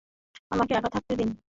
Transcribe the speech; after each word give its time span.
আমাকে 0.51 0.71
একা 0.75 0.89
থাকতে 0.89 1.13
দিন। 1.15 1.29